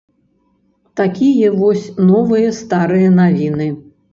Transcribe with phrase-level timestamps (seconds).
[1.01, 3.73] Такія вось новыя старыя навіны.